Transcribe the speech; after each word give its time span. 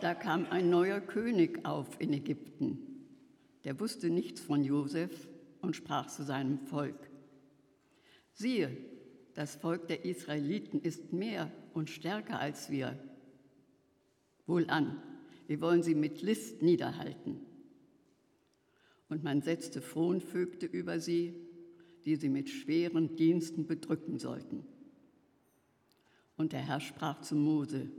Da 0.00 0.14
kam 0.14 0.46
ein 0.50 0.70
neuer 0.70 1.00
König 1.00 1.66
auf 1.66 2.00
in 2.00 2.14
Ägypten. 2.14 2.78
Der 3.64 3.78
wusste 3.78 4.08
nichts 4.08 4.40
von 4.40 4.64
Josef 4.64 5.28
und 5.60 5.76
sprach 5.76 6.06
zu 6.06 6.24
seinem 6.24 6.58
Volk. 6.58 7.10
Siehe, 8.32 8.74
das 9.34 9.56
Volk 9.56 9.88
der 9.88 10.06
Israeliten 10.06 10.80
ist 10.80 11.12
mehr 11.12 11.52
und 11.74 11.90
stärker 11.90 12.40
als 12.40 12.70
wir. 12.70 12.98
Wohlan, 14.46 15.02
wir 15.46 15.60
wollen 15.60 15.82
sie 15.82 15.94
mit 15.94 16.22
List 16.22 16.62
niederhalten. 16.62 17.40
Und 19.10 19.22
man 19.22 19.42
setzte 19.42 19.82
Fronvögte 19.82 20.64
über 20.64 20.98
sie, 20.98 21.34
die 22.06 22.16
sie 22.16 22.30
mit 22.30 22.48
schweren 22.48 23.16
Diensten 23.16 23.66
bedrücken 23.66 24.18
sollten. 24.18 24.64
Und 26.38 26.52
der 26.52 26.66
Herr 26.66 26.80
sprach 26.80 27.20
zu 27.20 27.36
Mose, 27.36 27.90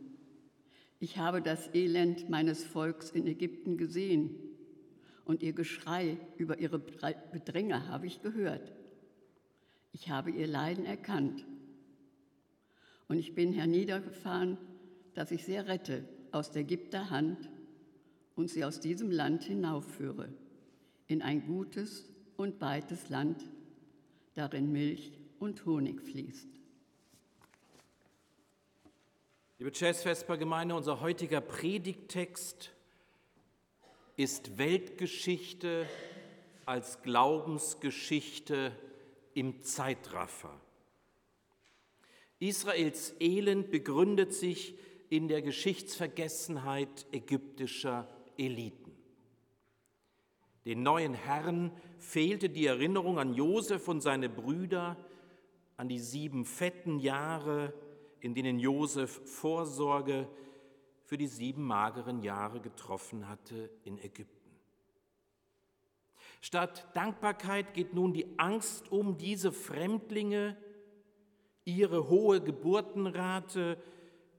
ich 1.01 1.17
habe 1.17 1.41
das 1.41 1.73
Elend 1.73 2.29
meines 2.29 2.63
Volks 2.63 3.09
in 3.09 3.25
Ägypten 3.25 3.75
gesehen 3.75 4.35
und 5.25 5.41
ihr 5.41 5.51
Geschrei 5.51 6.19
über 6.37 6.59
ihre 6.59 6.77
Bedränge 6.77 7.87
habe 7.87 8.05
ich 8.05 8.21
gehört. 8.21 8.71
Ich 9.93 10.11
habe 10.11 10.29
ihr 10.29 10.45
Leiden 10.45 10.85
erkannt. 10.85 11.43
Und 13.07 13.17
ich 13.17 13.33
bin 13.33 13.51
herniedergefahren, 13.51 14.59
dass 15.15 15.31
ich 15.31 15.43
sie 15.43 15.57
rette 15.57 16.07
aus 16.31 16.51
der 16.51 16.61
Ägypter 16.61 17.09
Hand 17.09 17.49
und 18.35 18.51
sie 18.51 18.63
aus 18.63 18.79
diesem 18.79 19.09
Land 19.09 19.43
hinaufführe, 19.43 20.29
in 21.07 21.23
ein 21.23 21.47
gutes 21.47 22.13
und 22.37 22.61
weites 22.61 23.09
Land, 23.09 23.49
darin 24.35 24.71
Milch 24.71 25.13
und 25.39 25.65
Honig 25.65 25.99
fließt. 25.99 26.60
Liebe 29.61 29.73
Chess-Vesper-Gemeinde, 29.73 30.73
unser 30.73 31.01
heutiger 31.01 31.39
Predigttext 31.39 32.71
ist 34.17 34.57
Weltgeschichte 34.57 35.85
als 36.65 37.03
Glaubensgeschichte 37.03 38.71
im 39.35 39.61
Zeitraffer. 39.61 40.59
Israels 42.39 43.13
Elend 43.19 43.69
begründet 43.69 44.33
sich 44.33 44.73
in 45.11 45.27
der 45.27 45.43
Geschichtsvergessenheit 45.43 47.05
ägyptischer 47.11 48.07
Eliten. 48.39 48.97
Den 50.65 50.81
neuen 50.81 51.13
Herren 51.13 51.71
fehlte 51.99 52.49
die 52.49 52.65
Erinnerung 52.65 53.19
an 53.19 53.35
Josef 53.35 53.87
und 53.87 54.01
seine 54.01 54.27
Brüder, 54.27 54.97
an 55.77 55.87
die 55.87 55.99
sieben 55.99 56.45
fetten 56.45 56.97
Jahre, 56.97 57.75
in 58.21 58.33
denen 58.33 58.59
Josef 58.59 59.21
Vorsorge 59.25 60.27
für 61.03 61.17
die 61.17 61.27
sieben 61.27 61.63
mageren 61.63 62.21
Jahre 62.21 62.61
getroffen 62.61 63.27
hatte 63.27 63.69
in 63.83 63.97
Ägypten. 63.97 64.41
Statt 66.39 66.87
Dankbarkeit 66.95 67.73
geht 67.73 67.93
nun 67.93 68.13
die 68.13 68.39
Angst 68.39 68.91
um 68.91 69.17
diese 69.17 69.51
Fremdlinge, 69.51 70.57
ihre 71.65 72.09
hohe 72.09 72.41
Geburtenrate 72.41 73.77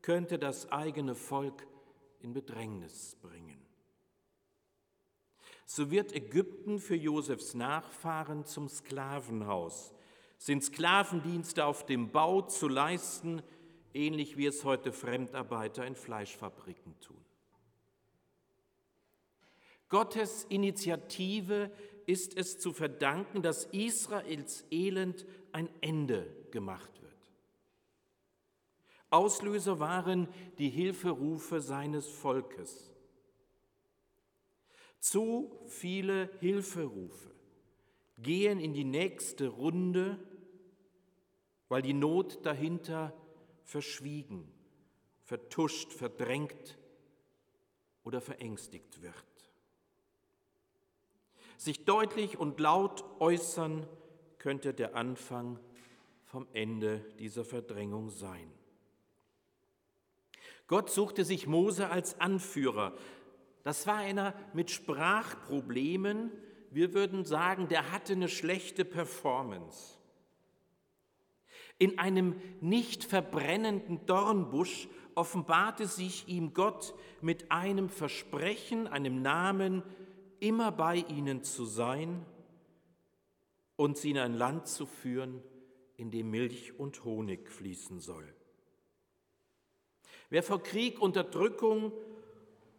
könnte 0.00 0.38
das 0.38 0.72
eigene 0.72 1.14
Volk 1.14 1.66
in 2.20 2.32
Bedrängnis 2.32 3.16
bringen. 3.20 3.60
So 5.64 5.90
wird 5.90 6.12
Ägypten 6.12 6.80
für 6.80 6.96
Josefs 6.96 7.54
Nachfahren 7.54 8.44
zum 8.44 8.68
Sklavenhaus, 8.68 9.94
sind 10.38 10.64
Sklavendienste 10.64 11.64
auf 11.64 11.86
dem 11.86 12.10
Bau 12.10 12.42
zu 12.42 12.66
leisten, 12.66 13.42
ähnlich 13.94 14.36
wie 14.36 14.46
es 14.46 14.64
heute 14.64 14.92
Fremdarbeiter 14.92 15.86
in 15.86 15.94
Fleischfabriken 15.94 16.98
tun. 17.00 17.24
Gottes 19.88 20.44
Initiative 20.44 21.70
ist 22.06 22.36
es 22.36 22.58
zu 22.58 22.72
verdanken, 22.72 23.42
dass 23.42 23.66
Israels 23.66 24.64
Elend 24.70 25.26
ein 25.52 25.68
Ende 25.80 26.34
gemacht 26.50 26.90
wird. 27.02 27.12
Auslöser 29.10 29.78
waren 29.78 30.28
die 30.56 30.70
Hilferufe 30.70 31.60
seines 31.60 32.08
Volkes. 32.08 32.90
Zu 34.98 35.60
viele 35.66 36.30
Hilferufe 36.40 37.30
gehen 38.16 38.58
in 38.58 38.72
die 38.72 38.84
nächste 38.84 39.48
Runde, 39.48 40.18
weil 41.68 41.82
die 41.82 41.92
Not 41.92 42.46
dahinter 42.46 43.12
verschwiegen, 43.64 44.50
vertuscht, 45.24 45.92
verdrängt 45.92 46.78
oder 48.04 48.20
verängstigt 48.20 49.02
wird. 49.02 49.14
Sich 51.56 51.84
deutlich 51.84 52.38
und 52.38 52.58
laut 52.58 53.04
äußern 53.20 53.86
könnte 54.38 54.74
der 54.74 54.96
Anfang 54.96 55.60
vom 56.24 56.48
Ende 56.52 56.98
dieser 57.18 57.44
Verdrängung 57.44 58.10
sein. 58.10 58.50
Gott 60.66 60.90
suchte 60.90 61.24
sich 61.24 61.46
Mose 61.46 61.90
als 61.90 62.18
Anführer. 62.20 62.96
Das 63.62 63.86
war 63.86 63.96
einer 63.96 64.34
mit 64.54 64.70
Sprachproblemen. 64.70 66.32
Wir 66.70 66.94
würden 66.94 67.24
sagen, 67.24 67.68
der 67.68 67.92
hatte 67.92 68.14
eine 68.14 68.28
schlechte 68.28 68.84
Performance. 68.84 69.98
In 71.82 71.98
einem 71.98 72.40
nicht 72.60 73.02
verbrennenden 73.02 74.06
Dornbusch 74.06 74.86
offenbarte 75.16 75.88
sich 75.88 76.28
ihm 76.28 76.54
Gott 76.54 76.94
mit 77.20 77.50
einem 77.50 77.88
Versprechen, 77.88 78.86
einem 78.86 79.20
Namen, 79.20 79.82
immer 80.38 80.70
bei 80.70 80.98
ihnen 81.08 81.42
zu 81.42 81.64
sein 81.64 82.24
und 83.74 83.98
sie 83.98 84.12
in 84.12 84.18
ein 84.18 84.34
Land 84.34 84.68
zu 84.68 84.86
führen, 84.86 85.42
in 85.96 86.12
dem 86.12 86.30
Milch 86.30 86.78
und 86.78 87.04
Honig 87.04 87.50
fließen 87.50 87.98
soll. 87.98 88.32
Wer 90.30 90.44
vor 90.44 90.62
Krieg, 90.62 91.02
Unterdrückung 91.02 91.90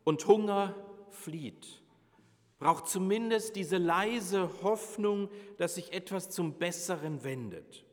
und 0.05 0.25
Hunger 0.27 0.77
flieht, 1.09 1.81
braucht 2.57 2.87
zumindest 2.87 3.57
diese 3.57 3.79
leise 3.79 4.49
Hoffnung, 4.61 5.27
dass 5.57 5.75
sich 5.75 5.91
etwas 5.91 6.29
zum 6.29 6.53
Besseren 6.53 7.25
wendet. 7.25 7.83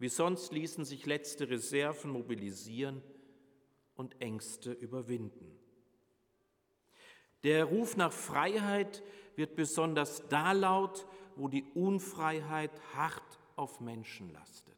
Wie 0.00 0.08
sonst 0.08 0.52
ließen 0.52 0.86
sich 0.86 1.04
letzte 1.04 1.50
Reserven 1.50 2.10
mobilisieren 2.10 3.02
und 3.96 4.18
Ängste 4.22 4.72
überwinden. 4.72 5.58
Der 7.44 7.66
Ruf 7.66 7.98
nach 7.98 8.12
Freiheit 8.12 9.02
wird 9.36 9.56
besonders 9.56 10.26
da 10.28 10.52
laut, 10.52 11.06
wo 11.36 11.48
die 11.48 11.64
Unfreiheit 11.74 12.70
hart 12.94 13.38
auf 13.56 13.80
Menschen 13.80 14.32
lastet. 14.32 14.74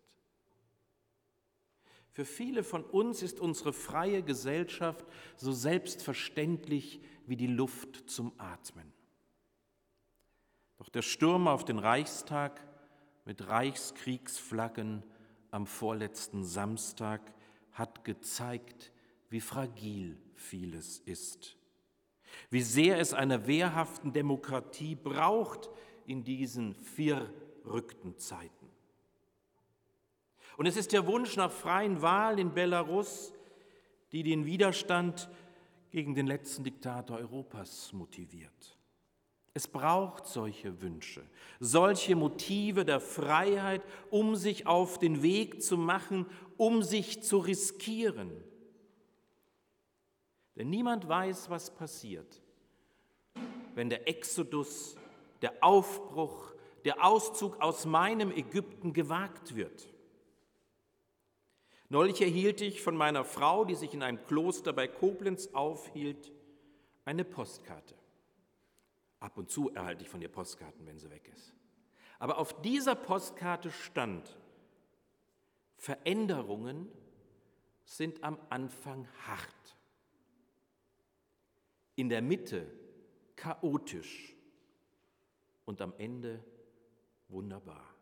Für 2.10 2.24
viele 2.24 2.64
von 2.64 2.84
uns 2.84 3.22
ist 3.22 3.38
unsere 3.38 3.72
freie 3.72 4.24
Gesellschaft 4.24 5.06
so 5.36 5.52
selbstverständlich 5.52 7.00
wie 7.26 7.36
die 7.36 7.46
Luft 7.46 8.10
zum 8.10 8.32
Atmen. 8.38 8.92
Doch 10.78 10.88
der 10.88 11.02
Sturm 11.02 11.46
auf 11.46 11.64
den 11.64 11.78
Reichstag 11.78 12.60
mit 13.24 13.46
Reichskriegsflaggen 13.46 15.04
am 15.52 15.66
vorletzten 15.66 16.44
Samstag 16.44 17.20
hat 17.72 18.04
gezeigt, 18.04 18.90
wie 19.30 19.40
fragil 19.40 20.18
vieles 20.34 20.98
ist, 20.98 21.56
wie 22.50 22.62
sehr 22.62 22.98
es 22.98 23.14
einer 23.14 23.46
wehrhaften 23.46 24.12
Demokratie 24.12 24.94
braucht 24.94 25.70
in 26.06 26.24
diesen 26.24 26.74
verrückten 26.74 28.18
Zeiten. 28.18 28.68
Und 30.56 30.66
es 30.66 30.76
ist 30.76 30.92
der 30.92 31.06
Wunsch 31.06 31.36
nach 31.36 31.52
freien 31.52 32.02
Wahlen 32.02 32.38
in 32.38 32.54
Belarus, 32.54 33.32
die 34.10 34.22
den 34.22 34.44
Widerstand 34.44 35.30
gegen 35.90 36.14
den 36.14 36.26
letzten 36.26 36.64
Diktator 36.64 37.18
Europas 37.18 37.92
motiviert. 37.92 38.78
Es 39.54 39.68
braucht 39.68 40.26
solche 40.26 40.80
Wünsche, 40.80 41.22
solche 41.60 42.16
Motive 42.16 42.86
der 42.86 43.00
Freiheit, 43.00 43.82
um 44.10 44.34
sich 44.34 44.66
auf 44.66 44.98
den 44.98 45.22
Weg 45.22 45.62
zu 45.62 45.76
machen, 45.76 46.26
um 46.56 46.82
sich 46.82 47.22
zu 47.22 47.38
riskieren. 47.38 48.32
Denn 50.56 50.70
niemand 50.70 51.06
weiß, 51.06 51.50
was 51.50 51.74
passiert, 51.74 52.40
wenn 53.74 53.90
der 53.90 54.08
Exodus, 54.08 54.96
der 55.42 55.52
Aufbruch, 55.60 56.54
der 56.84 57.04
Auszug 57.04 57.60
aus 57.60 57.84
meinem 57.84 58.32
Ägypten 58.32 58.92
gewagt 58.92 59.54
wird. 59.54 59.88
Neulich 61.90 62.22
erhielt 62.22 62.62
ich 62.62 62.80
von 62.80 62.96
meiner 62.96 63.24
Frau, 63.24 63.66
die 63.66 63.74
sich 63.74 63.92
in 63.92 64.02
einem 64.02 64.24
Kloster 64.24 64.72
bei 64.72 64.88
Koblenz 64.88 65.48
aufhielt, 65.52 66.32
eine 67.04 67.24
Postkarte. 67.24 68.01
Ab 69.22 69.38
und 69.38 69.48
zu 69.48 69.70
erhalte 69.72 70.02
ich 70.02 70.08
von 70.10 70.20
ihr 70.20 70.28
Postkarten, 70.28 70.84
wenn 70.84 70.98
sie 70.98 71.08
weg 71.08 71.30
ist. 71.32 71.54
Aber 72.18 72.38
auf 72.38 72.60
dieser 72.60 72.96
Postkarte 72.96 73.70
stand, 73.70 74.36
Veränderungen 75.76 76.88
sind 77.84 78.24
am 78.24 78.36
Anfang 78.50 79.06
hart. 79.26 79.76
in 81.94 82.08
der 82.08 82.22
Mitte 82.22 82.66
chaotisch 83.36 84.34
und 85.66 85.80
am 85.82 85.92
Ende 85.98 86.42
wunderbar. 87.28 87.94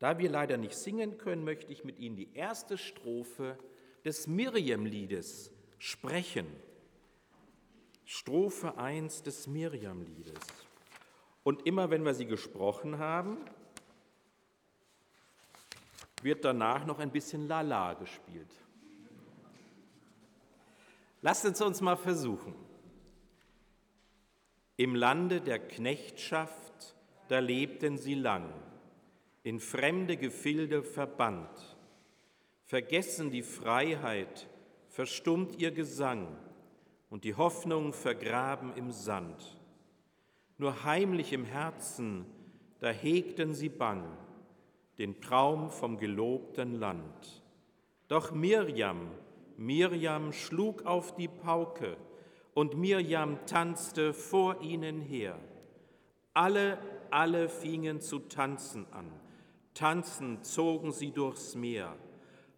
Da 0.00 0.18
wir 0.18 0.28
leider 0.28 0.56
nicht 0.56 0.74
singen 0.74 1.18
können, 1.18 1.44
möchte 1.44 1.72
ich 1.72 1.84
mit 1.84 1.98
Ihnen 1.98 2.16
die 2.16 2.34
erste 2.34 2.76
Strophe 2.76 3.56
des 4.04 4.26
Miriam-Liedes 4.26 5.52
sprechen. 5.78 6.46
Strophe 8.10 8.78
1 8.78 9.22
des 9.22 9.46
Miriam-Liedes. 9.46 10.40
Und 11.42 11.66
immer 11.66 11.90
wenn 11.90 12.06
wir 12.06 12.14
sie 12.14 12.24
gesprochen 12.24 12.98
haben, 12.98 13.36
wird 16.22 16.42
danach 16.42 16.86
noch 16.86 17.00
ein 17.00 17.10
bisschen 17.10 17.46
Lala 17.46 17.92
gespielt. 17.92 18.50
Lasst 21.20 21.44
uns 21.44 21.60
uns 21.60 21.82
mal 21.82 21.96
versuchen. 21.96 22.54
Im 24.78 24.94
Lande 24.94 25.42
der 25.42 25.58
Knechtschaft, 25.58 26.96
da 27.28 27.40
lebten 27.40 27.98
sie 27.98 28.14
lang 28.14 28.50
in 29.42 29.60
fremde 29.60 30.16
Gefilde 30.16 30.82
verbannt. 30.82 31.76
Vergessen 32.64 33.30
die 33.30 33.42
Freiheit, 33.42 34.48
verstummt 34.88 35.60
ihr 35.60 35.72
Gesang 35.72 36.38
und 37.10 37.24
die 37.24 37.34
Hoffnung 37.34 37.92
vergraben 37.92 38.74
im 38.76 38.90
Sand. 38.90 39.58
Nur 40.58 40.84
heimlich 40.84 41.32
im 41.32 41.44
Herzen, 41.44 42.26
da 42.80 42.90
hegten 42.90 43.54
sie 43.54 43.68
bang 43.68 44.04
den 44.98 45.20
Traum 45.20 45.70
vom 45.70 45.98
gelobten 45.98 46.74
Land. 46.74 47.44
Doch 48.08 48.32
Mirjam, 48.32 49.08
Mirjam 49.56 50.32
schlug 50.32 50.84
auf 50.86 51.14
die 51.14 51.28
Pauke 51.28 51.96
und 52.54 52.76
Mirjam 52.76 53.38
tanzte 53.46 54.12
vor 54.12 54.60
ihnen 54.60 55.00
her. 55.00 55.38
Alle, 56.34 56.78
alle 57.10 57.48
fingen 57.48 58.00
zu 58.00 58.18
tanzen 58.18 58.86
an 58.92 59.12
Tanzen 59.78 60.42
zogen 60.42 60.90
sie 60.90 61.12
durchs 61.12 61.54
Meer. 61.54 61.94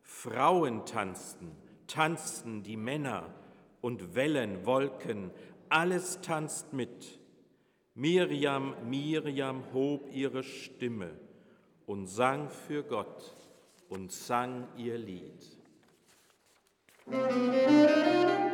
Frauen 0.01 0.87
tanzten, 0.87 1.55
tanzten 1.87 2.63
die 2.63 2.79
Männer 2.79 3.35
und 3.81 4.15
Wellen, 4.15 4.67
Wolken, 4.67 5.31
alles 5.69 6.21
tanzt 6.21 6.73
mit. 6.73 7.19
Miriam, 7.95 8.75
Miriam 8.89 9.65
hob 9.73 10.09
ihre 10.13 10.43
Stimme 10.43 11.11
und 11.87 12.07
sang 12.07 12.49
für 12.49 12.83
Gott 12.83 13.35
und 13.89 14.13
sang 14.13 14.69
ihr 14.77 14.97
Lied. 14.97 15.45
Musik 17.07 18.50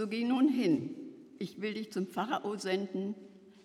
So 0.00 0.06
geh 0.06 0.24
nun 0.24 0.48
hin, 0.48 0.96
ich 1.38 1.60
will 1.60 1.74
dich 1.74 1.92
zum 1.92 2.06
Pharao 2.06 2.56
senden, 2.56 3.14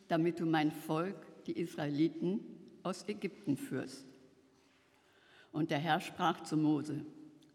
damit 0.10 0.42
du 0.42 0.46
mein 0.46 0.70
Volk, 0.70 1.16
die 1.46 1.58
Israeliten, 1.58 2.42
aus 2.84 3.08
Ägypten 3.08 3.56
führst. 3.56 4.06
Und 5.54 5.72
der 5.72 5.78
Herr 5.78 6.02
sprach 6.02 6.44
zu 6.44 6.58
Mose, 6.58 7.06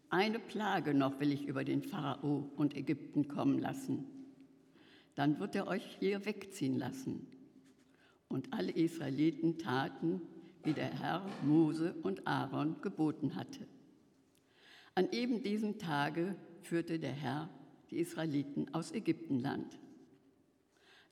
eine 0.09 0.39
Plage 0.39 0.95
noch 0.95 1.19
will 1.19 1.31
ich 1.31 1.45
über 1.45 1.63
den 1.63 1.83
Pharao 1.83 2.49
und 2.55 2.75
Ägypten 2.75 3.27
kommen 3.27 3.59
lassen. 3.59 4.03
Dann 5.13 5.39
wird 5.39 5.53
er 5.53 5.67
euch 5.67 5.97
hier 5.99 6.25
wegziehen 6.25 6.79
lassen. 6.79 7.27
Und 8.29 8.51
alle 8.51 8.71
Israeliten 8.71 9.59
taten, 9.59 10.23
wie 10.63 10.73
der 10.73 10.89
Herr 10.99 11.23
Mose 11.43 11.93
und 12.01 12.25
Aaron 12.25 12.81
geboten 12.81 13.35
hatte. 13.35 13.67
An 14.95 15.07
eben 15.11 15.43
diesem 15.43 15.77
Tage 15.77 16.35
führte 16.63 16.97
der 16.97 17.13
Herr 17.13 17.47
die 17.91 17.99
Israeliten 17.99 18.73
aus 18.73 18.91
Ägyptenland. 18.93 19.77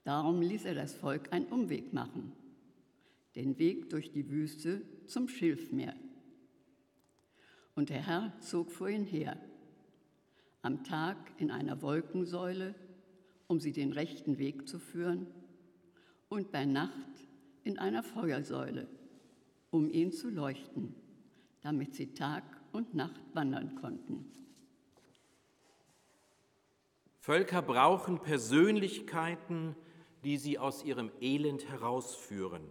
Darum 0.04 0.42
ließ 0.42 0.66
er 0.66 0.76
das 0.76 0.96
Volk 0.96 1.32
einen 1.34 1.48
Umweg 1.48 1.94
machen, 1.94 2.32
den 3.36 3.60
Weg 3.60 3.90
durch 3.90 4.12
die 4.12 4.30
Wüste 4.30 4.82
zum 5.06 5.28
Schilfmeer. 5.28 5.96
Und 7.76 7.90
der 7.90 8.06
Herr 8.08 8.34
zog 8.40 8.72
vor 8.72 8.90
ihn 8.90 9.06
her, 9.06 9.38
am 10.62 10.84
Tag 10.84 11.18
in 11.38 11.52
einer 11.52 11.82
Wolkensäule, 11.82 12.76
um 13.48 13.60
sie 13.60 13.72
den 13.72 13.94
rechten 13.94 14.38
Weg 14.38 14.68
zu 14.68 14.80
führen, 14.80 15.28
und 16.30 16.52
bei 16.52 16.66
Nacht 16.66 16.94
in 17.64 17.80
einer 17.80 18.04
Feuersäule, 18.04 18.88
um 19.72 19.90
ihn 19.90 20.12
zu 20.12 20.30
leuchten, 20.30 20.96
damit 21.62 21.96
sie 21.96 22.14
Tag 22.14 22.44
und 22.72 22.94
Nacht 22.94 23.22
wandern 23.34 23.76
konnten. 23.76 24.26
Völker 27.30 27.62
brauchen 27.62 28.18
Persönlichkeiten, 28.18 29.76
die 30.24 30.38
sie 30.38 30.58
aus 30.58 30.84
ihrem 30.84 31.12
Elend 31.22 31.70
herausführen, 31.70 32.68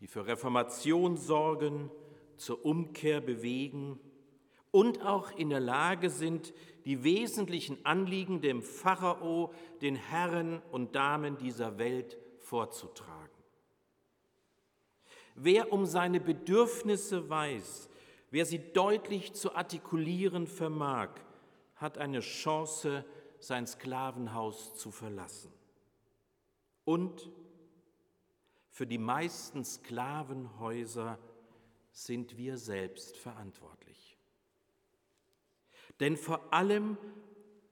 die 0.00 0.06
für 0.08 0.26
Reformation 0.26 1.16
sorgen, 1.16 1.90
zur 2.36 2.66
Umkehr 2.66 3.22
bewegen 3.22 3.98
und 4.72 5.00
auch 5.06 5.30
in 5.38 5.48
der 5.48 5.60
Lage 5.60 6.10
sind, 6.10 6.52
die 6.84 7.02
wesentlichen 7.02 7.82
Anliegen 7.86 8.42
dem 8.42 8.60
Pharao, 8.60 9.54
den 9.80 9.94
Herren 9.94 10.60
und 10.70 10.94
Damen 10.94 11.38
dieser 11.38 11.78
Welt 11.78 12.18
vorzutragen. 12.40 13.42
Wer 15.34 15.72
um 15.72 15.86
seine 15.86 16.20
Bedürfnisse 16.20 17.30
weiß, 17.30 17.88
wer 18.30 18.44
sie 18.44 18.58
deutlich 18.74 19.32
zu 19.32 19.54
artikulieren 19.54 20.46
vermag, 20.46 21.08
hat 21.76 21.96
eine 21.96 22.20
Chance, 22.20 23.06
sein 23.40 23.66
Sklavenhaus 23.66 24.76
zu 24.76 24.90
verlassen. 24.90 25.52
Und 26.84 27.30
für 28.70 28.86
die 28.86 28.98
meisten 28.98 29.64
Sklavenhäuser 29.64 31.18
sind 31.92 32.36
wir 32.36 32.56
selbst 32.56 33.16
verantwortlich. 33.16 34.16
Denn 35.98 36.16
vor 36.16 36.52
allem 36.52 36.96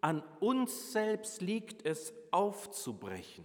an 0.01 0.23
uns 0.41 0.93
selbst 0.93 1.41
liegt 1.41 1.85
es 1.85 2.13
aufzubrechen, 2.31 3.45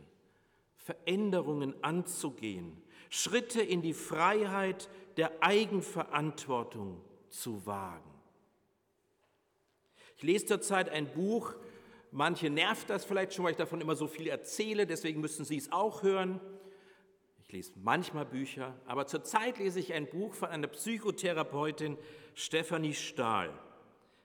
Veränderungen 0.78 1.74
anzugehen, 1.84 2.82
Schritte 3.10 3.62
in 3.62 3.82
die 3.82 3.94
Freiheit 3.94 4.90
der 5.18 5.42
Eigenverantwortung 5.42 7.02
zu 7.30 7.66
wagen. 7.66 8.10
Ich 10.18 10.24
lese 10.24 10.46
zurzeit 10.48 10.90
ein 10.90 11.12
Buch 11.12 11.56
Manche 12.16 12.52
nervt 12.52 12.92
das 12.92 13.06
vielleicht 13.06 13.34
schon, 13.34 13.44
weil 13.44 13.54
ich 13.54 13.58
davon 13.58 13.82
immer 13.82 13.96
so 13.96 14.06
viel 14.06 14.28
erzähle, 14.28 14.86
deswegen 14.86 15.20
müssen 15.20 15.46
Sie 15.46 15.58
es 15.58 15.72
auch 15.72 16.04
hören. 16.04 16.40
Ich 17.42 17.52
lese 17.52 17.72
manchmal 17.82 18.28
Bücher, 18.28 18.76
aber 18.86 19.08
zurzeit 19.08 19.58
lese 19.58 19.80
ich 19.80 19.94
ein 19.94 20.08
Buch 20.08 20.36
von 20.36 20.50
einer 20.50 20.68
Psychotherapeutin, 20.68 21.98
Stefanie 22.36 22.94
Stahl, 22.94 23.52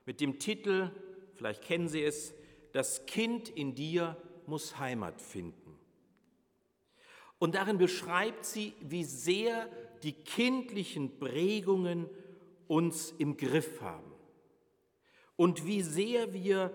mit 0.04 0.20
dem 0.20 0.38
Titel, 0.38 0.90
vielleicht 1.34 1.62
kennen 1.62 1.88
Sie 1.88 2.02
es, 2.02 2.34
Das 2.72 3.06
Kind 3.06 3.48
in 3.48 3.74
dir 3.74 4.18
muss 4.44 4.78
Heimat 4.78 5.22
finden. 5.22 5.78
Und 7.38 7.54
darin 7.54 7.78
beschreibt 7.78 8.44
sie, 8.44 8.74
wie 8.80 9.04
sehr 9.04 9.66
die 10.02 10.12
kindlichen 10.12 11.18
Prägungen 11.18 12.06
uns 12.66 13.14
im 13.16 13.38
Griff 13.38 13.80
haben 13.80 14.12
und 15.36 15.64
wie 15.64 15.80
sehr 15.80 16.34
wir 16.34 16.74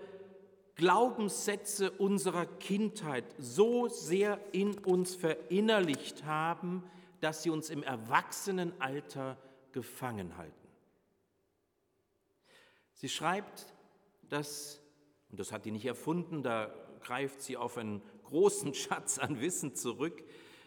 Glaubenssätze 0.76 1.90
unserer 1.92 2.46
Kindheit 2.46 3.24
so 3.38 3.88
sehr 3.88 4.40
in 4.52 4.78
uns 4.78 5.14
verinnerlicht 5.14 6.24
haben, 6.24 6.82
dass 7.20 7.42
sie 7.42 7.50
uns 7.50 7.70
im 7.70 7.82
Erwachsenenalter 7.82 9.38
gefangen 9.72 10.36
halten. 10.36 10.68
Sie 12.94 13.08
schreibt, 13.08 13.72
dass, 14.28 14.80
und 15.30 15.38
das 15.38 15.52
hat 15.52 15.64
sie 15.64 15.70
nicht 15.70 15.86
erfunden, 15.86 16.42
da 16.42 16.74
greift 17.00 17.40
sie 17.40 17.56
auf 17.56 17.78
einen 17.78 18.02
großen 18.24 18.74
Schatz 18.74 19.18
an 19.18 19.40
Wissen 19.40 19.74
zurück, 19.74 20.24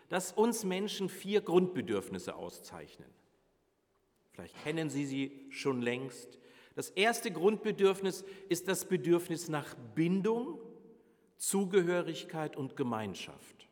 dass 0.10 0.32
uns 0.32 0.64
Menschen 0.64 1.10
vier 1.10 1.42
Grundbedürfnisse 1.42 2.36
auszeichnen. 2.36 3.10
Vielleicht 4.32 4.64
kennen 4.64 4.90
Sie 4.90 5.06
sie 5.06 5.48
schon 5.50 5.82
längst. 5.82 6.38
Das 6.78 6.92
erste 6.92 7.32
Grundbedürfnis 7.32 8.24
ist 8.50 8.68
das 8.68 8.86
Bedürfnis 8.86 9.50
nach 9.50 9.74
Bindung, 9.96 10.60
Zugehörigkeit 11.36 12.56
und 12.56 12.78
Gemeinschaft. 12.78 13.68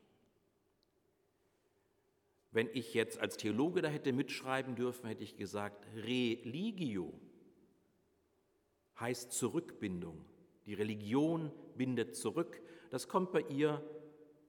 Wenn 2.50 2.68
ich 2.74 2.96
jetzt 2.96 3.20
als 3.20 3.38
Theologe 3.38 3.84
da 3.84 3.90
hätte 3.90 4.12
mitschreiben 4.12 4.76
dürfen, 4.76 5.06
hätte 5.06 5.24
ich 5.24 5.38
gesagt, 5.38 5.86
Religio 5.96 7.14
heißt 9.00 9.32
Zurückbindung. 9.34 10.26
Die 10.66 10.74
Religion 10.74 11.52
bindet 11.78 12.16
zurück. 12.16 12.60
Das 12.90 13.08
kommt 13.08 13.32
bei 13.32 13.42
ihr 13.42 13.88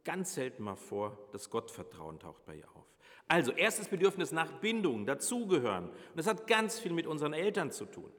ganz 0.03 0.33
selten 0.33 0.63
mal 0.63 0.77
vor. 0.77 1.29
Das 1.33 1.51
Gottvertrauen 1.51 2.19
taucht 2.21 2.47
bei 2.47 2.57
ihr 2.57 2.71
auf. 2.75 2.87
Also 3.29 3.53
erstes 3.53 3.89
Bedürfnis 3.89 4.33
nach 4.33 4.51
Bindung, 4.61 5.05
dazugehören. 5.05 5.91
Und 5.91 6.17
das 6.17 6.27
hat 6.27 6.47
ganz 6.47 6.81
viel 6.81 6.95
mit 6.95 7.07
unseren 7.07 7.35
Eltern 7.35 7.71
zu 7.71 7.85
tun. 7.85 8.11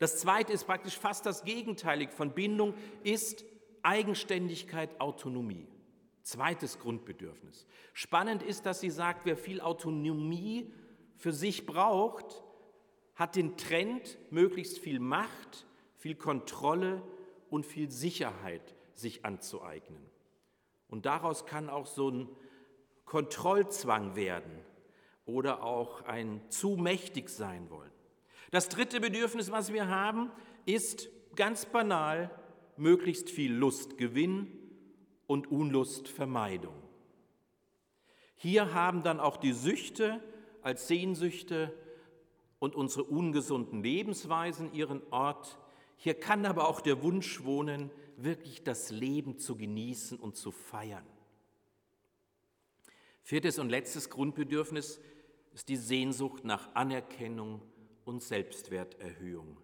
Das 0.00 0.16
zweite 0.16 0.52
ist 0.54 0.64
praktisch 0.64 0.98
fast 0.98 1.26
das 1.26 1.44
Gegenteilige 1.44 2.10
von 2.10 2.32
Bindung, 2.32 2.72
ist 3.04 3.44
Eigenständigkeit, 3.82 4.98
Autonomie. 4.98 5.68
Zweites 6.22 6.78
Grundbedürfnis. 6.78 7.66
Spannend 7.92 8.42
ist, 8.42 8.64
dass 8.64 8.80
sie 8.80 8.90
sagt, 8.90 9.26
wer 9.26 9.36
viel 9.36 9.60
Autonomie 9.60 10.72
für 11.16 11.32
sich 11.32 11.66
braucht, 11.66 12.42
hat 13.14 13.36
den 13.36 13.58
Trend, 13.58 14.16
möglichst 14.30 14.78
viel 14.78 15.00
Macht, 15.00 15.66
viel 15.98 16.14
Kontrolle 16.14 17.02
und 17.50 17.66
viel 17.66 17.90
Sicherheit 17.90 18.74
sich 18.94 19.26
anzueignen. 19.26 20.02
Und 20.88 21.04
daraus 21.04 21.44
kann 21.44 21.68
auch 21.68 21.86
so 21.86 22.10
ein 22.10 22.28
Kontrollzwang 23.04 24.16
werden 24.16 24.64
oder 25.26 25.62
auch 25.62 26.02
ein 26.02 26.40
zu 26.48 26.76
mächtig 26.76 27.28
sein 27.28 27.68
wollen. 27.68 27.92
Das 28.50 28.68
dritte 28.68 29.00
Bedürfnis, 29.00 29.50
was 29.50 29.72
wir 29.72 29.88
haben, 29.88 30.30
ist 30.66 31.08
ganz 31.36 31.66
banal 31.66 32.30
möglichst 32.76 33.30
viel 33.30 33.52
Lustgewinn 33.52 34.48
und 35.26 35.50
Unlustvermeidung. 35.50 36.74
Hier 38.34 38.72
haben 38.74 39.02
dann 39.02 39.20
auch 39.20 39.36
die 39.36 39.52
Süchte 39.52 40.22
als 40.62 40.88
Sehnsüchte 40.88 41.74
und 42.58 42.74
unsere 42.74 43.04
ungesunden 43.04 43.82
Lebensweisen 43.82 44.72
ihren 44.72 45.02
Ort. 45.10 45.58
Hier 45.96 46.14
kann 46.14 46.46
aber 46.46 46.68
auch 46.68 46.80
der 46.80 47.02
Wunsch 47.02 47.44
wohnen, 47.44 47.90
wirklich 48.16 48.64
das 48.64 48.90
Leben 48.90 49.38
zu 49.38 49.56
genießen 49.56 50.18
und 50.18 50.36
zu 50.36 50.50
feiern. 50.52 51.06
Viertes 53.22 53.58
und 53.58 53.68
letztes 53.68 54.10
Grundbedürfnis 54.10 55.00
ist 55.52 55.68
die 55.68 55.76
Sehnsucht 55.76 56.44
nach 56.44 56.74
Anerkennung 56.74 57.62
und 58.10 58.22
Selbstwerterhöhung. 58.22 59.56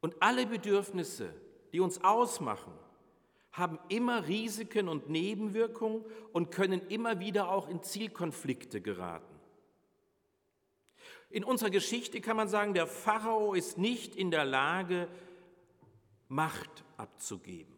Und 0.00 0.14
alle 0.20 0.46
Bedürfnisse, 0.46 1.34
die 1.72 1.80
uns 1.80 2.04
ausmachen, 2.04 2.72
haben 3.50 3.78
immer 3.88 4.28
Risiken 4.28 4.88
und 4.88 5.08
Nebenwirkungen 5.08 6.04
und 6.34 6.50
können 6.50 6.86
immer 6.88 7.18
wieder 7.18 7.50
auch 7.50 7.68
in 7.68 7.82
Zielkonflikte 7.82 8.82
geraten. 8.82 9.34
In 11.30 11.44
unserer 11.44 11.70
Geschichte 11.70 12.20
kann 12.20 12.36
man 12.36 12.48
sagen, 12.48 12.74
der 12.74 12.86
Pharao 12.86 13.54
ist 13.54 13.78
nicht 13.78 14.14
in 14.14 14.30
der 14.30 14.44
Lage, 14.44 15.08
Macht 16.28 16.84
abzugeben. 16.96 17.74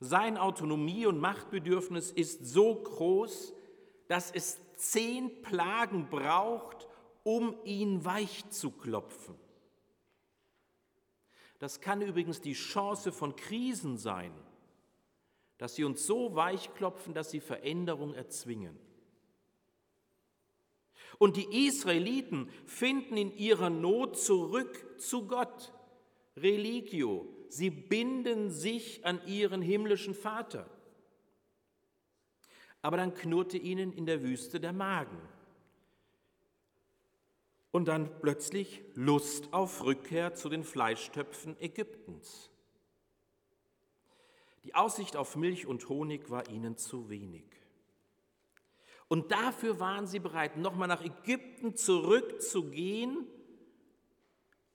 Sein 0.00 0.36
Autonomie- 0.36 1.06
und 1.06 1.20
Machtbedürfnis 1.20 2.10
ist 2.10 2.44
so 2.44 2.74
groß, 2.74 3.54
dass 4.08 4.30
es 4.30 4.58
zehn 4.76 5.40
Plagen 5.40 6.10
braucht, 6.10 6.88
um 7.24 7.56
ihn 7.64 8.04
weich 8.04 8.48
zu 8.50 8.70
klopfen. 8.70 9.34
Das 11.58 11.80
kann 11.80 12.02
übrigens 12.02 12.40
die 12.40 12.52
Chance 12.52 13.10
von 13.10 13.34
Krisen 13.34 13.96
sein, 13.96 14.32
dass 15.58 15.74
sie 15.74 15.84
uns 15.84 16.06
so 16.06 16.34
weich 16.36 16.72
klopfen, 16.74 17.14
dass 17.14 17.30
sie 17.30 17.40
Veränderung 17.40 18.14
erzwingen. 18.14 18.78
Und 21.18 21.36
die 21.36 21.66
Israeliten 21.66 22.50
finden 22.66 23.16
in 23.16 23.36
ihrer 23.36 23.70
Not 23.70 24.18
zurück 24.18 25.00
zu 25.00 25.26
Gott. 25.26 25.72
Religio, 26.36 27.28
sie 27.48 27.70
binden 27.70 28.50
sich 28.50 29.06
an 29.06 29.24
ihren 29.26 29.62
himmlischen 29.62 30.14
Vater. 30.14 30.68
Aber 32.82 32.96
dann 32.96 33.14
knurrte 33.14 33.56
ihnen 33.56 33.92
in 33.92 34.06
der 34.06 34.22
Wüste 34.22 34.60
der 34.60 34.72
Magen. 34.72 35.16
Und 37.74 37.86
dann 37.86 38.20
plötzlich 38.20 38.84
Lust 38.94 39.52
auf 39.52 39.82
Rückkehr 39.82 40.32
zu 40.32 40.48
den 40.48 40.62
Fleischtöpfen 40.62 41.60
Ägyptens. 41.60 42.48
Die 44.62 44.76
Aussicht 44.76 45.16
auf 45.16 45.34
Milch 45.34 45.66
und 45.66 45.88
Honig 45.88 46.30
war 46.30 46.48
ihnen 46.48 46.76
zu 46.76 47.08
wenig. 47.08 47.42
Und 49.08 49.32
dafür 49.32 49.80
waren 49.80 50.06
sie 50.06 50.20
bereit, 50.20 50.56
nochmal 50.56 50.86
nach 50.86 51.02
Ägypten 51.02 51.74
zurückzugehen 51.74 53.26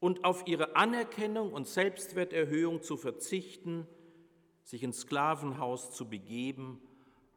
und 0.01 0.25
auf 0.25 0.45
ihre 0.45 0.75
Anerkennung 0.75 1.53
und 1.53 1.69
Selbstwerterhöhung 1.69 2.81
zu 2.81 2.97
verzichten, 2.97 3.87
sich 4.65 4.83
ins 4.83 4.99
Sklavenhaus 4.99 5.93
zu 5.93 6.09
begeben. 6.09 6.81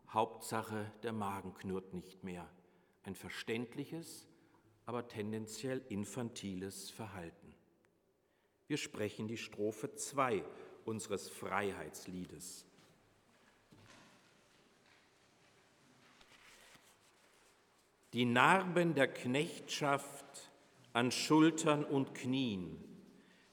Hauptsache, 0.09 0.90
der 1.04 1.12
Magen 1.12 1.54
knurrt 1.54 1.95
nicht 1.95 2.25
mehr. 2.25 2.50
Ein 3.04 3.14
verständliches, 3.14 4.28
aber 4.86 5.08
tendenziell 5.08 5.82
infantiles 5.88 6.90
Verhalten. 6.90 7.54
Wir 8.66 8.76
sprechen 8.76 9.28
die 9.28 9.36
Strophe 9.36 9.94
2 9.94 10.44
unseres 10.84 11.28
Freiheitsliedes. 11.28 12.66
Die 18.12 18.24
Narben 18.24 18.94
der 18.94 19.08
Knechtschaft 19.08 20.50
an 20.92 21.10
Schultern 21.10 21.84
und 21.84 22.14
Knien, 22.14 22.76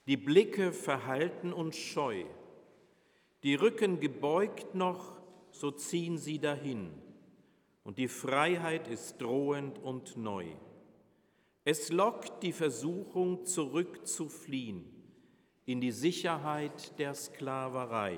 die 0.08 0.18
Blicke 0.18 0.74
verhalten 0.74 1.54
und 1.54 1.76
scheu, 1.76 2.26
die 3.44 3.56
Rücken 3.56 4.00
gebeugt 4.00 4.76
noch, 4.76 5.18
so 5.52 5.72
ziehen 5.72 6.18
sie 6.18 6.40
dahin, 6.40 6.92
und 7.86 7.98
die 7.98 8.10
Freiheit 8.10 8.88
ist 8.90 9.22
drohend 9.22 9.80
und 9.80 10.18
neu. 10.18 10.46
Es 11.72 11.92
lockt 11.92 12.42
die 12.42 12.52
Versuchung, 12.52 13.46
zurückzufliehen 13.46 14.84
in 15.68 15.80
die 15.80 15.92
Sicherheit 15.92 16.98
der 16.98 17.14
Sklaverei. 17.14 18.18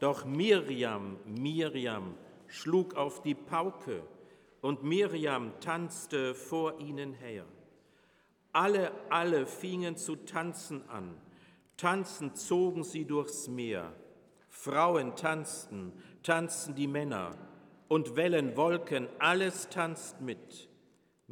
Doch 0.00 0.26
Miriam, 0.26 1.16
Miriam 1.24 2.14
schlug 2.48 2.94
auf 2.94 3.22
die 3.22 3.34
Pauke 3.34 4.02
und 4.60 4.82
Miriam 4.82 5.58
tanzte 5.60 6.34
vor 6.34 6.78
ihnen 6.78 7.14
her. 7.14 7.46
Alle, 8.52 8.92
alle 9.08 9.46
fingen 9.46 9.96
zu 9.96 10.16
tanzen 10.16 10.86
an. 10.90 11.16
Tanzen 11.78 12.34
zogen 12.34 12.84
sie 12.84 13.06
durchs 13.06 13.48
Meer. 13.48 13.94
Frauen 14.50 15.16
tanzten, 15.16 15.94
tanzten 16.22 16.74
die 16.74 16.86
Männer. 16.86 17.34
Und 17.88 18.14
Wellen, 18.14 18.58
Wolken, 18.58 19.08
alles 19.18 19.70
tanzt 19.70 20.20
mit. 20.20 20.68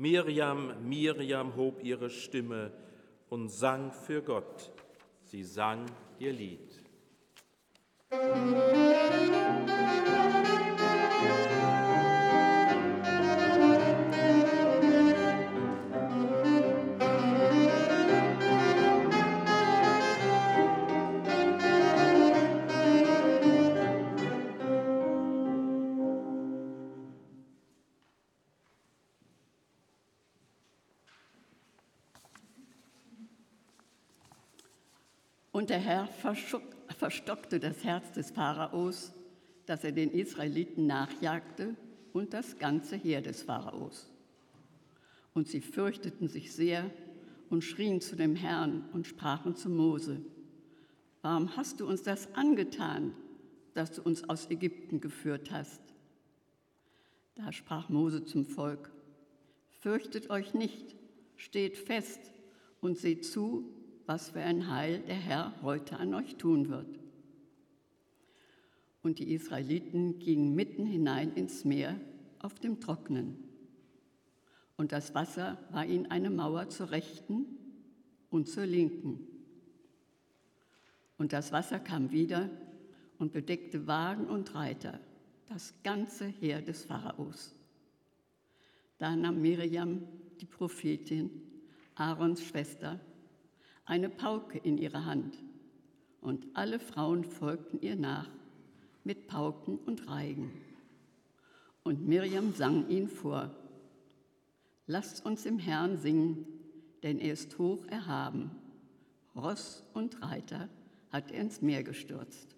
Miriam, 0.00 0.73
Miriam 0.83 1.54
hob 1.57 1.85
ihre 1.85 2.09
Stimme 2.09 2.73
und 3.28 3.50
sang 3.50 3.92
für 3.92 4.23
Gott. 4.23 4.73
Sie 5.25 5.45
sang 5.45 5.85
ihr 6.19 6.33
Lied. 6.33 6.83
Und 35.61 35.69
der 35.69 35.79
Herr 35.79 36.09
verstockte 36.88 37.61
das 37.61 37.85
Herz 37.85 38.12
des 38.12 38.31
Pharaos, 38.31 39.12
dass 39.67 39.85
er 39.85 39.93
den 39.93 40.11
Israeliten 40.11 40.87
nachjagte 40.87 41.76
und 42.14 42.33
das 42.33 42.59
ganze 42.59 42.97
Heer 42.97 43.21
des 43.21 43.43
Pharaos. 43.43 44.11
Und 45.35 45.49
sie 45.49 45.61
fürchteten 45.61 46.29
sich 46.29 46.55
sehr 46.55 46.90
und 47.50 47.62
schrien 47.62 48.00
zu 48.00 48.17
dem 48.17 48.37
Herrn 48.37 48.88
und 48.95 49.07
sprachen 49.07 49.55
zu 49.55 49.69
Mose, 49.69 50.23
warum 51.21 51.55
hast 51.59 51.81
du 51.81 51.87
uns 51.87 52.02
das 52.02 52.35
angetan, 52.35 53.12
dass 53.75 53.93
du 53.93 54.00
uns 54.00 54.26
aus 54.31 54.50
Ägypten 54.50 55.02
geführt 55.02 55.50
hast? 55.50 55.83
Da 57.35 57.52
sprach 57.52 57.90
Mose 57.90 58.25
zum 58.25 58.47
Volk, 58.47 58.90
fürchtet 59.81 60.31
euch 60.31 60.55
nicht, 60.55 60.97
steht 61.37 61.76
fest 61.76 62.33
und 62.81 62.97
seht 62.97 63.26
zu, 63.26 63.76
was 64.11 64.31
für 64.31 64.40
ein 64.40 64.69
Heil 64.69 64.99
der 65.07 65.14
Herr 65.14 65.55
heute 65.62 65.97
an 65.99 66.14
euch 66.14 66.35
tun 66.35 66.69
wird. 66.69 66.99
Und 69.05 69.21
die 69.21 69.33
Israeliten 69.33 70.19
gingen 70.19 70.57
mitten 70.57 70.85
hinein 70.85 71.33
ins 71.35 71.64
Meer 71.64 71.95
auf 72.40 72.59
dem 72.59 72.81
Trocknen. 72.81 73.38
Und 74.76 74.90
das 74.90 75.14
Wasser 75.14 75.59
war 75.71 75.87
ihnen 75.87 76.11
eine 76.11 76.29
Mauer 76.29 76.69
zur 76.71 76.90
Rechten 76.90 77.47
und 78.31 78.49
zur 78.49 78.67
Linken. 78.67 79.29
Und 81.17 81.33
das 81.33 81.52
Wasser 81.52 81.79
kam 81.79 82.11
wieder 82.11 82.50
und 83.21 83.33
bedeckte 83.33 83.87
Wagen 83.87 84.26
und 84.26 84.57
Reiter, 84.57 84.99
das 85.49 85.73
ganze 85.85 86.26
Heer 86.26 86.62
des 86.62 86.85
Pharaos. 86.85 87.55
Da 88.99 89.14
nahm 89.14 89.40
Miriam, 89.40 90.02
die 90.40 90.47
Prophetin, 90.47 91.31
Aarons 91.95 92.43
Schwester, 92.43 92.99
eine 93.90 94.09
Pauke 94.09 94.56
in 94.56 94.78
ihre 94.78 95.04
Hand, 95.04 95.37
und 96.20 96.47
alle 96.54 96.78
Frauen 96.78 97.25
folgten 97.25 97.80
ihr 97.80 97.97
nach 97.97 98.28
mit 99.02 99.26
Pauken 99.26 99.78
und 99.78 100.09
Reigen. 100.09 100.52
Und 101.82 102.06
Miriam 102.06 102.54
sang 102.54 102.88
ihn 102.88 103.09
vor. 103.09 103.50
Lasst 104.87 105.26
uns 105.26 105.44
im 105.44 105.59
Herrn 105.59 105.97
singen, 105.97 106.47
denn 107.02 107.18
er 107.18 107.32
ist 107.32 107.59
hoch 107.59 107.85
erhaben. 107.87 108.52
Ross 109.35 109.82
und 109.92 110.23
Reiter 110.23 110.68
hat 111.11 111.32
er 111.32 111.40
ins 111.40 111.61
Meer 111.61 111.82
gestürzt. 111.82 112.54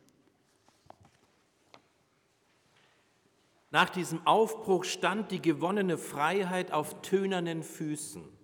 Nach 3.70 3.88
diesem 3.88 4.26
Aufbruch 4.26 4.84
stand 4.84 5.30
die 5.30 5.40
gewonnene 5.40 5.96
Freiheit 5.96 6.72
auf 6.72 7.00
tönernen 7.00 7.62
Füßen. 7.62 8.41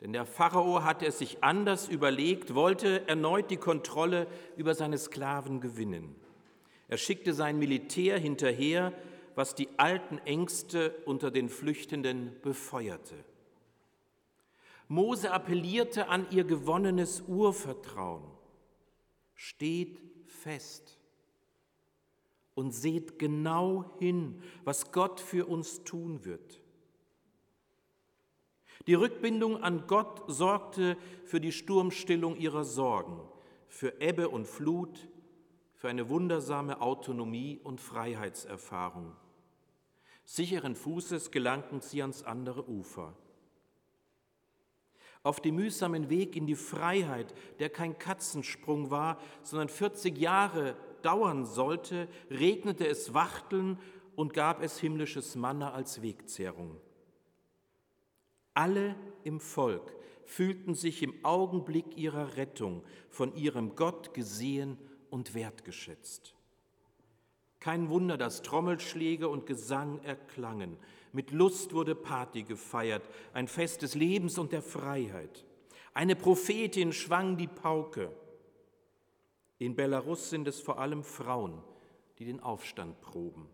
Denn 0.00 0.12
der 0.12 0.26
Pharao 0.26 0.84
hatte 0.84 1.06
es 1.06 1.18
sich 1.18 1.42
anders 1.42 1.88
überlegt, 1.88 2.54
wollte 2.54 3.08
erneut 3.08 3.50
die 3.50 3.56
Kontrolle 3.56 4.28
über 4.56 4.74
seine 4.74 4.98
Sklaven 4.98 5.60
gewinnen. 5.60 6.14
Er 6.86 6.98
schickte 6.98 7.34
sein 7.34 7.58
Militär 7.58 8.18
hinterher, 8.18 8.92
was 9.34 9.54
die 9.54 9.68
alten 9.76 10.18
Ängste 10.18 10.94
unter 11.04 11.30
den 11.30 11.48
Flüchtenden 11.48 12.32
befeuerte. 12.42 13.14
Mose 14.88 15.30
appellierte 15.30 16.08
an 16.08 16.26
ihr 16.30 16.44
gewonnenes 16.44 17.22
Urvertrauen. 17.26 18.24
Steht 19.34 20.00
fest 20.26 20.98
und 22.54 22.72
seht 22.72 23.18
genau 23.18 23.94
hin, 23.98 24.42
was 24.64 24.90
Gott 24.90 25.20
für 25.20 25.46
uns 25.46 25.84
tun 25.84 26.24
wird. 26.24 26.60
Die 28.86 28.94
Rückbindung 28.94 29.62
an 29.62 29.86
Gott 29.86 30.22
sorgte 30.28 30.96
für 31.24 31.40
die 31.40 31.52
Sturmstillung 31.52 32.36
ihrer 32.36 32.64
Sorgen, 32.64 33.20
für 33.68 34.00
Ebbe 34.00 34.28
und 34.28 34.46
Flut, 34.46 35.08
für 35.74 35.88
eine 35.88 36.08
wundersame 36.08 36.80
Autonomie 36.80 37.60
und 37.62 37.80
Freiheitserfahrung. 37.80 39.14
Sicheren 40.24 40.74
Fußes 40.74 41.30
gelangten 41.30 41.80
sie 41.80 42.02
ans 42.02 42.22
andere 42.22 42.68
Ufer. 42.68 43.14
Auf 45.22 45.40
dem 45.40 45.56
mühsamen 45.56 46.10
Weg 46.10 46.36
in 46.36 46.46
die 46.46 46.54
Freiheit, 46.54 47.34
der 47.58 47.70
kein 47.70 47.98
Katzensprung 47.98 48.90
war, 48.90 49.18
sondern 49.42 49.68
40 49.68 50.16
Jahre 50.16 50.76
dauern 51.02 51.44
sollte, 51.44 52.08
regnete 52.30 52.86
es 52.86 53.14
Wachteln 53.14 53.78
und 54.16 54.34
gab 54.34 54.62
es 54.62 54.78
himmlisches 54.78 55.34
Manna 55.34 55.72
als 55.72 56.02
Wegzehrung. 56.02 56.80
Alle 58.58 58.96
im 59.22 59.38
Volk 59.38 59.94
fühlten 60.24 60.74
sich 60.74 61.04
im 61.04 61.24
Augenblick 61.24 61.96
ihrer 61.96 62.36
Rettung 62.36 62.82
von 63.08 63.32
ihrem 63.36 63.76
Gott 63.76 64.14
gesehen 64.14 64.76
und 65.10 65.32
wertgeschätzt. 65.34 66.34
Kein 67.60 67.88
Wunder, 67.88 68.18
dass 68.18 68.42
Trommelschläge 68.42 69.28
und 69.28 69.46
Gesang 69.46 70.02
erklangen. 70.02 70.76
Mit 71.12 71.30
Lust 71.30 71.72
wurde 71.72 71.94
Party 71.94 72.42
gefeiert, 72.42 73.08
ein 73.32 73.46
Fest 73.46 73.82
des 73.82 73.94
Lebens 73.94 74.38
und 74.38 74.50
der 74.50 74.62
Freiheit. 74.62 75.44
Eine 75.94 76.16
Prophetin 76.16 76.92
schwang 76.92 77.36
die 77.36 77.46
Pauke. 77.46 78.10
In 79.58 79.76
Belarus 79.76 80.30
sind 80.30 80.48
es 80.48 80.60
vor 80.60 80.80
allem 80.80 81.04
Frauen, 81.04 81.62
die 82.18 82.24
den 82.24 82.40
Aufstand 82.40 83.00
proben. 83.02 83.48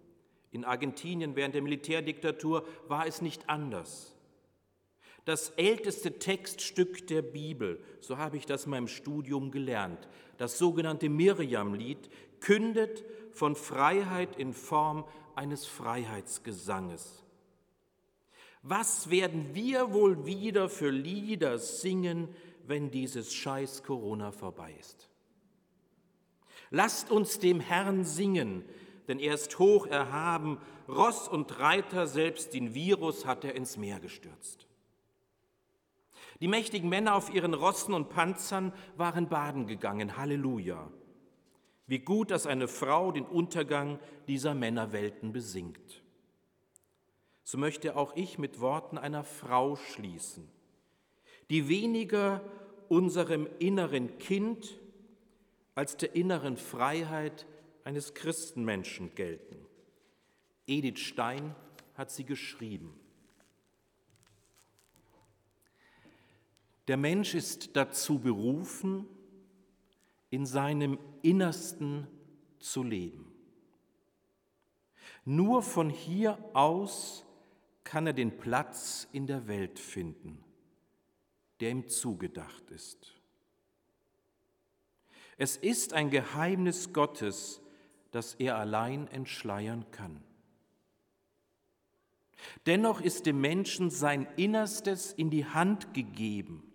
In 0.50 0.64
Argentinien 0.64 1.36
während 1.36 1.54
der 1.54 1.60
Militärdiktatur 1.60 2.66
war 2.88 3.06
es 3.06 3.20
nicht 3.20 3.50
anders. 3.50 4.13
Das 5.24 5.50
älteste 5.50 6.18
Textstück 6.18 7.06
der 7.06 7.22
Bibel, 7.22 7.82
so 8.00 8.18
habe 8.18 8.36
ich 8.36 8.44
das 8.44 8.64
in 8.64 8.70
meinem 8.70 8.88
Studium 8.88 9.50
gelernt, 9.50 10.08
das 10.36 10.58
sogenannte 10.58 11.08
Miriam-Lied, 11.08 12.10
kündet 12.40 13.04
von 13.32 13.56
Freiheit 13.56 14.36
in 14.36 14.52
Form 14.52 15.04
eines 15.34 15.66
Freiheitsgesanges. 15.66 17.24
Was 18.62 19.10
werden 19.10 19.54
wir 19.54 19.92
wohl 19.92 20.26
wieder 20.26 20.68
für 20.68 20.90
Lieder 20.90 21.58
singen, 21.58 22.28
wenn 22.66 22.90
dieses 22.90 23.34
scheiß 23.34 23.82
Corona 23.82 24.30
vorbei 24.30 24.74
ist? 24.78 25.08
Lasst 26.70 27.10
uns 27.10 27.38
dem 27.38 27.60
Herrn 27.60 28.04
singen, 28.04 28.64
denn 29.06 29.18
er 29.18 29.34
ist 29.34 29.58
hoch 29.58 29.86
erhaben, 29.86 30.58
Ross 30.88 31.28
und 31.28 31.58
Reiter, 31.58 32.06
selbst 32.06 32.54
den 32.54 32.74
Virus 32.74 33.26
hat 33.26 33.44
er 33.44 33.54
ins 33.54 33.76
Meer 33.76 34.00
gestürzt. 34.00 34.63
Die 36.40 36.48
mächtigen 36.48 36.88
Männer 36.88 37.14
auf 37.14 37.32
ihren 37.32 37.54
Rossen 37.54 37.94
und 37.94 38.08
Panzern 38.08 38.72
waren 38.96 39.28
baden 39.28 39.66
gegangen. 39.66 40.16
Halleluja. 40.16 40.90
Wie 41.86 41.98
gut, 41.98 42.30
dass 42.30 42.46
eine 42.46 42.68
Frau 42.68 43.12
den 43.12 43.26
Untergang 43.26 43.98
dieser 44.26 44.54
Männerwelten 44.54 45.32
besingt. 45.32 46.02
So 47.44 47.58
möchte 47.58 47.96
auch 47.96 48.16
ich 48.16 48.38
mit 48.38 48.60
Worten 48.60 48.96
einer 48.96 49.22
Frau 49.22 49.76
schließen, 49.76 50.48
die 51.50 51.68
weniger 51.68 52.40
unserem 52.88 53.46
inneren 53.58 54.18
Kind 54.18 54.80
als 55.74 55.96
der 55.96 56.14
inneren 56.14 56.56
Freiheit 56.56 57.46
eines 57.84 58.14
Christenmenschen 58.14 59.14
gelten. 59.14 59.56
Edith 60.66 61.00
Stein 61.00 61.54
hat 61.94 62.10
sie 62.10 62.24
geschrieben. 62.24 62.98
Der 66.88 66.96
Mensch 66.98 67.34
ist 67.34 67.76
dazu 67.76 68.18
berufen, 68.18 69.06
in 70.28 70.44
seinem 70.44 70.98
Innersten 71.22 72.06
zu 72.58 72.82
leben. 72.82 73.32
Nur 75.24 75.62
von 75.62 75.88
hier 75.88 76.38
aus 76.52 77.24
kann 77.84 78.06
er 78.06 78.12
den 78.12 78.36
Platz 78.36 79.08
in 79.12 79.26
der 79.26 79.46
Welt 79.46 79.78
finden, 79.78 80.42
der 81.60 81.70
ihm 81.70 81.88
zugedacht 81.88 82.70
ist. 82.70 83.14
Es 85.38 85.56
ist 85.56 85.94
ein 85.94 86.10
Geheimnis 86.10 86.92
Gottes, 86.92 87.62
das 88.10 88.34
er 88.34 88.58
allein 88.58 89.08
entschleiern 89.08 89.90
kann. 89.90 90.22
Dennoch 92.66 93.00
ist 93.00 93.24
dem 93.24 93.40
Menschen 93.40 93.90
sein 93.90 94.26
Innerstes 94.36 95.12
in 95.12 95.30
die 95.30 95.46
Hand 95.46 95.94
gegeben 95.94 96.73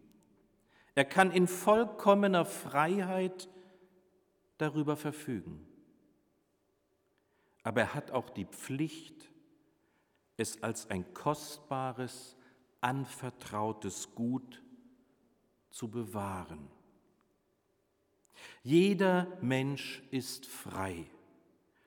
er 1.00 1.06
kann 1.06 1.32
in 1.32 1.48
vollkommener 1.48 2.44
Freiheit 2.44 3.48
darüber 4.58 4.98
verfügen. 4.98 5.66
Aber 7.64 7.80
er 7.80 7.94
hat 7.94 8.12
auch 8.12 8.30
die 8.30 8.44
Pflicht, 8.44 9.32
es 10.36 10.62
als 10.62 10.90
ein 10.90 11.14
kostbares, 11.14 12.36
anvertrautes 12.82 14.14
Gut 14.14 14.62
zu 15.70 15.90
bewahren. 15.90 16.68
Jeder 18.62 19.38
Mensch 19.40 20.04
ist 20.12 20.48
frei 20.48 21.06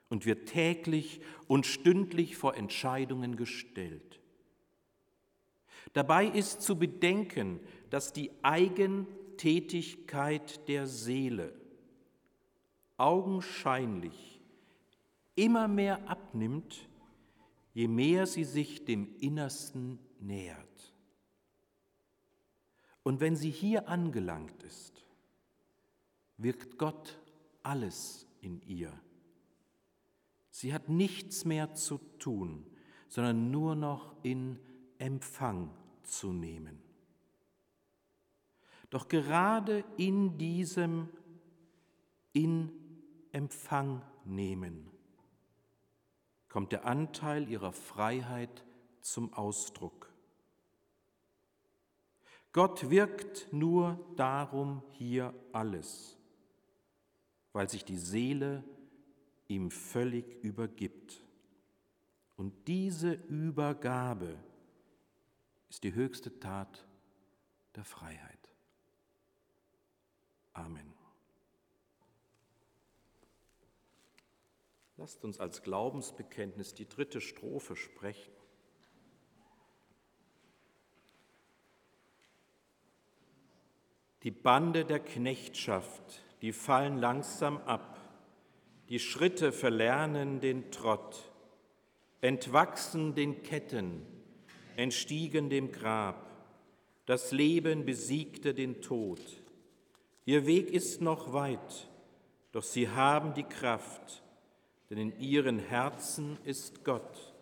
und 0.08 0.24
wird 0.24 0.48
täglich 0.48 1.20
und 1.48 1.66
stündlich 1.66 2.38
vor 2.38 2.56
Entscheidungen 2.56 3.36
gestellt. 3.36 4.22
Dabei 5.92 6.24
ist 6.24 6.62
zu 6.62 6.78
bedenken, 6.78 7.60
dass 7.92 8.12
die 8.14 8.30
Eigentätigkeit 8.42 10.66
der 10.66 10.86
Seele 10.86 11.52
augenscheinlich 12.96 14.40
immer 15.34 15.68
mehr 15.68 16.08
abnimmt, 16.08 16.88
je 17.74 17.88
mehr 17.88 18.26
sie 18.26 18.44
sich 18.44 18.86
dem 18.86 19.14
Innersten 19.18 19.98
nähert. 20.20 20.94
Und 23.02 23.20
wenn 23.20 23.36
sie 23.36 23.50
hier 23.50 23.88
angelangt 23.88 24.62
ist, 24.62 25.04
wirkt 26.38 26.78
Gott 26.78 27.18
alles 27.62 28.26
in 28.40 28.62
ihr. 28.62 28.98
Sie 30.50 30.72
hat 30.72 30.88
nichts 30.88 31.44
mehr 31.44 31.74
zu 31.74 31.98
tun, 32.18 32.64
sondern 33.08 33.50
nur 33.50 33.74
noch 33.74 34.16
in 34.22 34.58
Empfang 34.96 35.68
zu 36.04 36.32
nehmen. 36.32 36.80
Doch 38.92 39.08
gerade 39.08 39.84
in 39.96 40.36
diesem 40.36 41.08
in 42.34 42.70
Empfang 43.32 44.02
nehmen 44.26 44.90
kommt 46.50 46.72
der 46.72 46.84
Anteil 46.84 47.48
ihrer 47.48 47.72
Freiheit 47.72 48.66
zum 49.00 49.32
Ausdruck. 49.32 50.12
Gott 52.52 52.90
wirkt 52.90 53.50
nur 53.50 53.98
darum 54.16 54.82
hier 54.90 55.32
alles, 55.52 56.18
weil 57.54 57.70
sich 57.70 57.86
die 57.86 57.96
Seele 57.96 58.62
ihm 59.48 59.70
völlig 59.70 60.44
übergibt. 60.44 61.24
Und 62.36 62.68
diese 62.68 63.14
Übergabe 63.14 64.36
ist 65.70 65.82
die 65.82 65.94
höchste 65.94 66.38
Tat 66.38 66.86
der 67.74 67.86
Freiheit. 67.86 68.41
Amen. 70.52 70.92
Lasst 74.96 75.24
uns 75.24 75.40
als 75.40 75.62
Glaubensbekenntnis 75.62 76.74
die 76.74 76.88
dritte 76.88 77.20
Strophe 77.20 77.74
sprechen. 77.74 78.32
Die 84.22 84.30
Bande 84.30 84.84
der 84.84 85.00
Knechtschaft, 85.00 86.22
die 86.42 86.52
fallen 86.52 86.98
langsam 86.98 87.56
ab, 87.58 87.98
die 88.88 89.00
Schritte 89.00 89.50
verlernen 89.50 90.40
den 90.40 90.70
Trott, 90.70 91.32
entwachsen 92.20 93.16
den 93.16 93.42
Ketten, 93.42 94.06
entstiegen 94.76 95.50
dem 95.50 95.72
Grab, 95.72 96.30
das 97.06 97.32
Leben 97.32 97.84
besiegte 97.84 98.54
den 98.54 98.80
Tod. 98.80 99.41
Ihr 100.24 100.46
Weg 100.46 100.70
ist 100.70 101.00
noch 101.00 101.32
weit, 101.32 101.88
doch 102.52 102.62
sie 102.62 102.88
haben 102.88 103.34
die 103.34 103.42
Kraft, 103.42 104.22
denn 104.88 104.98
in 104.98 105.18
ihren 105.18 105.58
Herzen 105.58 106.38
ist 106.44 106.84
Gott. 106.84 107.34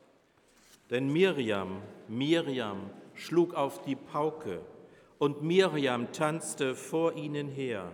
Denn 0.89 1.13
Miriam, 1.13 1.83
Miriam 2.09 2.89
schlug 3.15 3.55
auf 3.55 3.83
die 3.83 3.97
Pauke, 3.97 4.63
und 5.19 5.43
Miriam 5.43 6.11
tanzte 6.13 6.75
vor 6.75 7.15
ihnen 7.15 7.49
her. 7.49 7.93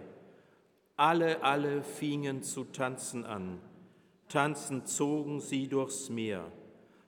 Alle, 0.96 1.42
alle 1.42 1.82
fingen 1.82 2.44
zu 2.44 2.62
tanzen 2.62 3.24
an. 3.24 3.58
Tanzen 4.28 4.86
zogen 4.86 5.40
sie 5.40 5.66
durchs 5.66 6.08
Meer. 6.08 6.52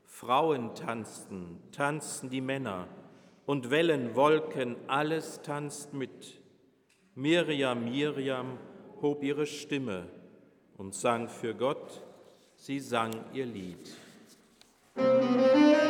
Frauen 0.04 0.74
tanzten, 0.74 1.62
tanzten 1.70 2.28
die 2.28 2.40
Männer, 2.40 2.88
und 3.46 3.70
Wellen, 3.70 4.16
Wolken, 4.16 4.74
alles 4.88 5.42
tanzt 5.42 5.94
mit. 5.94 6.37
Miriam, 7.18 7.82
Miriam 7.82 8.56
hob 9.02 9.24
ihre 9.24 9.44
Stimme 9.44 10.06
und 10.76 10.94
sang 10.94 11.28
für 11.28 11.52
Gott, 11.52 12.00
sie 12.54 12.78
sang 12.78 13.12
ihr 13.32 13.44
Lied. 13.44 13.90
Musik 14.94 15.87